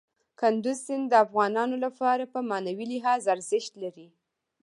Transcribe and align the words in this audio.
کندز 0.39 0.77
سیند 0.85 1.05
د 1.09 1.13
افغانانو 1.25 1.75
لپاره 1.85 2.23
په 2.33 2.39
معنوي 2.49 2.85
لحاظ 2.93 3.21
ارزښت 3.35 3.73
لري. 3.83 4.07